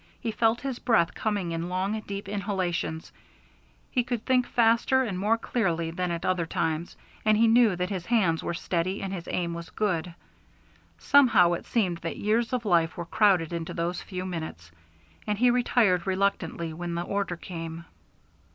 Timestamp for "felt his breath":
0.31-1.13